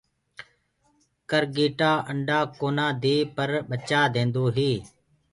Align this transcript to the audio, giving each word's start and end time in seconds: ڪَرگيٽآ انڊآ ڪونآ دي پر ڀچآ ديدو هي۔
ڪَرگيٽآ 1.29 1.91
انڊآ 2.11 2.39
ڪونآ 2.59 2.87
دي 3.03 3.15
پر 3.35 3.49
ڀچآ 3.69 4.01
ديدو 4.13 4.45
هي۔ 4.55 4.71